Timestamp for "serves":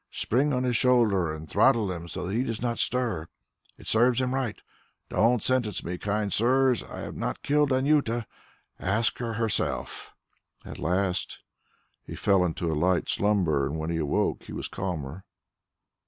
3.85-4.19